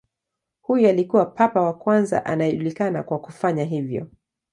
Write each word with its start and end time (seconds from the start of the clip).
Huyu 0.61 0.89
alikuwa 0.89 1.25
papa 1.25 1.61
wa 1.61 1.73
kwanza 1.73 2.25
anayejulikana 2.25 3.03
kwa 3.03 3.19
kufanya 3.19 3.63
hivyo. 3.63 4.07